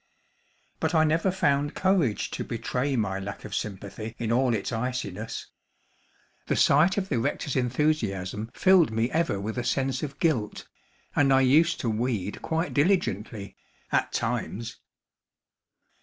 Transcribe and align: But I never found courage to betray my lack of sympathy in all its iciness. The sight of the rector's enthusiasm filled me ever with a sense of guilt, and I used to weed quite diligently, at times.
But 0.79 0.95
I 0.95 1.03
never 1.03 1.29
found 1.29 1.75
courage 1.75 2.31
to 2.31 2.43
betray 2.43 2.95
my 2.95 3.19
lack 3.19 3.45
of 3.45 3.53
sympathy 3.53 4.15
in 4.17 4.31
all 4.31 4.55
its 4.55 4.71
iciness. 4.71 5.45
The 6.47 6.55
sight 6.55 6.97
of 6.97 7.09
the 7.09 7.19
rector's 7.19 7.55
enthusiasm 7.55 8.49
filled 8.55 8.89
me 8.89 9.11
ever 9.11 9.39
with 9.39 9.59
a 9.59 9.63
sense 9.63 10.01
of 10.01 10.17
guilt, 10.17 10.67
and 11.15 11.31
I 11.31 11.41
used 11.41 11.79
to 11.81 11.89
weed 11.91 12.41
quite 12.41 12.73
diligently, 12.73 13.55
at 13.91 14.11
times. 14.11 14.77